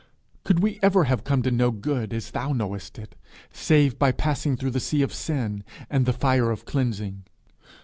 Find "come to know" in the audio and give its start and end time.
1.23-1.69